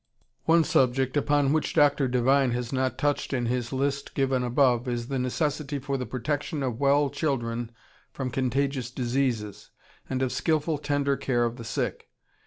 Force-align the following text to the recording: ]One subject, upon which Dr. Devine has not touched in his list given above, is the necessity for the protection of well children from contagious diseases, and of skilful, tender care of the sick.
]One 0.45 0.63
subject, 0.63 1.15
upon 1.15 1.53
which 1.53 1.75
Dr. 1.75 2.07
Devine 2.07 2.49
has 2.53 2.73
not 2.73 2.97
touched 2.97 3.33
in 3.33 3.45
his 3.45 3.71
list 3.71 4.15
given 4.15 4.41
above, 4.43 4.87
is 4.87 5.09
the 5.09 5.19
necessity 5.19 5.77
for 5.77 5.95
the 5.95 6.07
protection 6.07 6.63
of 6.63 6.79
well 6.79 7.11
children 7.11 7.71
from 8.11 8.31
contagious 8.31 8.89
diseases, 8.89 9.69
and 10.09 10.23
of 10.23 10.31
skilful, 10.31 10.79
tender 10.79 11.15
care 11.17 11.45
of 11.45 11.57
the 11.57 11.63
sick. 11.63 12.09